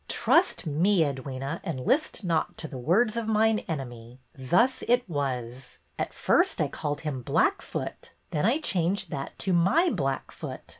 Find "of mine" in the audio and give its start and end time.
3.15-3.59